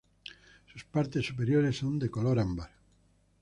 [0.73, 2.71] Sus partes superiores son de color ámbar.